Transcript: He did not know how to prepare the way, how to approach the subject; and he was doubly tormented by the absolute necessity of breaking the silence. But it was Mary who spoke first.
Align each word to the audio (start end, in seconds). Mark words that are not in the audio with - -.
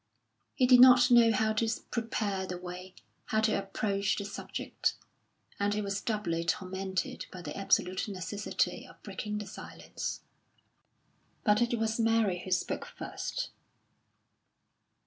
He 0.55 0.65
did 0.65 0.79
not 0.79 1.11
know 1.11 1.31
how 1.31 1.53
to 1.53 1.69
prepare 1.91 2.47
the 2.47 2.57
way, 2.57 2.95
how 3.25 3.39
to 3.41 3.53
approach 3.55 4.15
the 4.15 4.25
subject; 4.25 4.95
and 5.59 5.75
he 5.75 5.81
was 5.83 6.01
doubly 6.01 6.43
tormented 6.43 7.27
by 7.31 7.43
the 7.43 7.55
absolute 7.55 8.07
necessity 8.07 8.87
of 8.87 9.03
breaking 9.03 9.37
the 9.37 9.45
silence. 9.45 10.21
But 11.43 11.61
it 11.61 11.77
was 11.77 11.99
Mary 11.99 12.39
who 12.39 12.49
spoke 12.49 12.85
first. 12.87 13.51